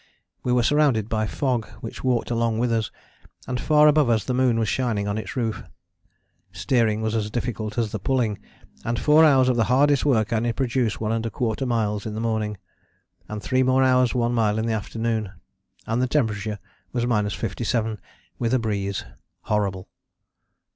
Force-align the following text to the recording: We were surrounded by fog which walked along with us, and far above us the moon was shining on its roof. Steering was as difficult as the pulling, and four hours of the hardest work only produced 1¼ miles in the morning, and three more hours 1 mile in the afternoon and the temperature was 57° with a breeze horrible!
We 0.41 0.51
were 0.51 0.63
surrounded 0.63 1.09
by 1.09 1.27
fog 1.27 1.67
which 1.81 2.03
walked 2.03 2.31
along 2.31 2.57
with 2.57 2.71
us, 2.73 2.89
and 3.45 3.61
far 3.61 3.87
above 3.87 4.09
us 4.09 4.23
the 4.23 4.33
moon 4.33 4.57
was 4.57 4.67
shining 4.67 5.07
on 5.07 5.15
its 5.15 5.35
roof. 5.35 5.61
Steering 6.51 7.03
was 7.03 7.13
as 7.13 7.29
difficult 7.29 7.77
as 7.77 7.91
the 7.91 7.99
pulling, 7.99 8.39
and 8.83 8.97
four 8.97 9.23
hours 9.23 9.47
of 9.47 9.57
the 9.57 9.65
hardest 9.65 10.03
work 10.03 10.33
only 10.33 10.53
produced 10.53 10.97
1¼ 10.97 11.67
miles 11.67 12.07
in 12.07 12.15
the 12.15 12.19
morning, 12.19 12.57
and 13.29 13.43
three 13.43 13.61
more 13.61 13.83
hours 13.83 14.15
1 14.15 14.33
mile 14.33 14.57
in 14.57 14.65
the 14.65 14.73
afternoon 14.73 15.33
and 15.85 16.01
the 16.01 16.07
temperature 16.07 16.57
was 16.91 17.05
57° 17.05 17.99
with 18.39 18.55
a 18.55 18.59
breeze 18.59 19.05
horrible! 19.41 19.87